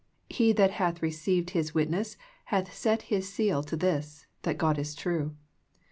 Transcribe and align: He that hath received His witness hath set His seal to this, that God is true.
He 0.31 0.51
that 0.53 0.71
hath 0.71 1.03
received 1.03 1.51
His 1.51 1.75
witness 1.75 2.17
hath 2.45 2.73
set 2.73 3.03
His 3.03 3.31
seal 3.31 3.61
to 3.61 3.75
this, 3.77 4.25
that 4.41 4.57
God 4.57 4.79
is 4.79 4.95
true. 4.95 5.35